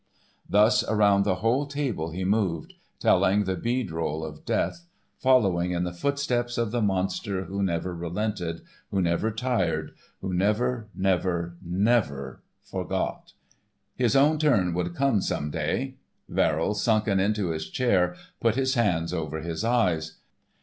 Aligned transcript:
Thus 0.49 0.83
around 0.85 1.25
the 1.25 1.35
whole 1.45 1.67
table 1.67 2.09
he 2.09 2.23
moved, 2.23 2.73
telling 2.99 3.43
the 3.43 3.55
bead 3.55 3.91
roll 3.91 4.25
of 4.25 4.45
death, 4.45 4.87
following 5.19 5.73
in 5.73 5.83
the 5.83 5.93
footsteps 5.93 6.57
of 6.57 6.71
the 6.71 6.81
Monster 6.81 7.43
who 7.43 7.61
never 7.61 7.93
relented, 7.93 8.61
who 8.89 8.99
never 8.99 9.29
tired, 9.29 9.91
who 10.21 10.33
never, 10.33 10.87
never,—never 10.95 12.41
forgot. 12.63 13.33
His 13.95 14.15
own 14.15 14.39
turn 14.39 14.73
would 14.73 14.95
come 14.95 15.21
some 15.21 15.51
day. 15.51 15.97
Verrill, 16.27 16.73
sunken 16.73 17.19
into 17.19 17.51
his 17.51 17.69
chair, 17.69 18.15
put 18.39 18.55
his 18.55 18.73
hands 18.73 19.13
over 19.13 19.41
his 19.41 19.63
eyes. 19.63 20.15